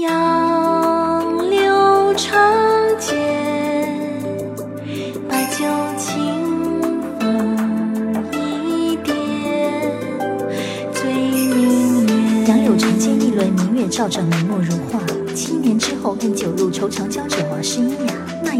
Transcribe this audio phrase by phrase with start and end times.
[0.00, 2.36] 杨柳长
[2.98, 3.14] 街，
[5.26, 5.64] 把酒
[5.96, 6.82] 清
[7.18, 9.16] 风一点，
[10.92, 12.46] 醉明月。
[12.46, 15.00] 杨柳长街一轮明月照着眉目如画。
[15.34, 18.14] 七年之后，更酒入愁肠，交者往事咿呀。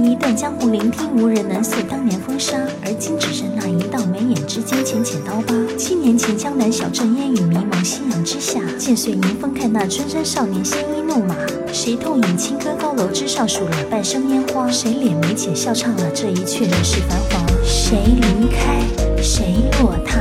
[0.04, 2.56] 一段江湖聆听，无人能诉当年风沙。
[2.84, 5.54] 而今只剩那一道眉眼之间浅浅刀疤。
[5.76, 11.34] 七年前，江南小镇烟雨迷蒙，夕阳之下，渐碎迎风看那春山少年鲜衣怒马。
[11.72, 14.70] 谁痛饮清歌，高楼之上数了半生烟花？
[14.70, 17.46] 谁敛眉浅笑唱了这一阙人世繁华？
[17.64, 20.20] 谁离开，谁落榻？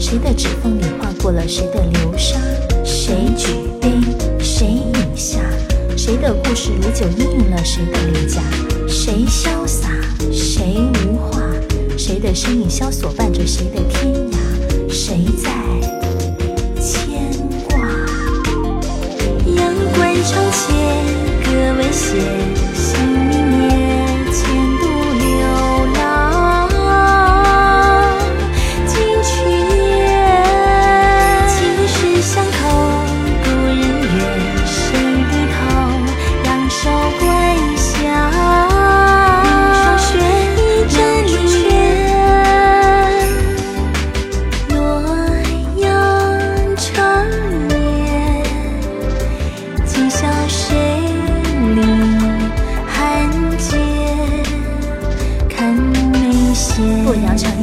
[0.00, 2.38] 谁的指缝里划过了谁的流沙？
[2.84, 3.48] 谁举
[3.80, 3.90] 杯，
[4.38, 5.40] 谁饮下？
[5.96, 8.40] 谁的故事如酒氤氲了谁的脸颊？
[8.88, 9.90] 谁潇洒，
[10.32, 11.42] 谁无话？
[11.96, 14.36] 谁的身影萧索伴着谁的天涯？
[14.90, 15.50] 谁在
[16.80, 17.30] 牵
[17.68, 17.78] 挂？
[19.54, 20.72] 阳关长街，
[21.44, 22.16] 歌未歇，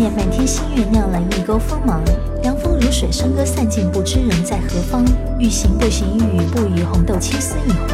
[0.10, 2.02] 满天星月亮了一钩锋芒。
[2.42, 5.06] 凉风如水，笙歌散尽，不知人在何方。
[5.40, 7.90] 欲行不行，欲语不语，红豆青丝已黄。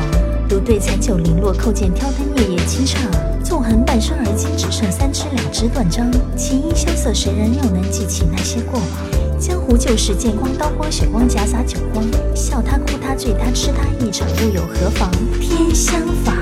[0.49, 3.09] 独对残酒零落，扣剑挑灯夜夜轻唱。
[3.43, 6.11] 纵横半生，而今只剩三支两支断章。
[6.35, 9.39] 琴音萧瑟，谁人又能记起那些过往？
[9.39, 12.05] 江湖旧事，剑光刀光血光夹杂酒光。
[12.35, 15.09] 笑他哭他醉他痴他一场，又有何妨？
[15.39, 16.35] 天相仿，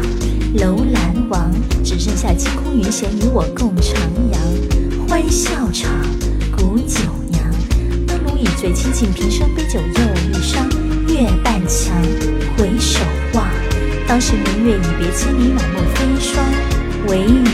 [0.56, 1.52] 楼兰王，
[1.84, 3.94] 只剩下清空云闲与我共徜
[4.32, 4.79] 徉。
[5.10, 5.90] 欢笑场，
[6.56, 7.00] 古酒
[7.32, 7.44] 酿。
[8.06, 10.70] 当奴以醉倾尽平生，杯酒又一觞。
[11.08, 12.00] 月半墙，
[12.56, 13.00] 回首
[13.34, 13.50] 望，
[14.08, 16.46] 当时明月已别，千里满目飞霜，
[17.08, 17.49] 唯余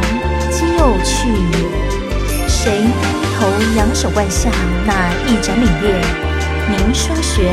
[0.00, 1.86] 度流浪，今又去也。
[2.48, 3.46] 谁低头
[3.76, 4.50] 仰首望下
[4.86, 4.90] 那
[5.26, 5.84] 一盏凛冽？
[6.68, 7.50] 凝霜雪，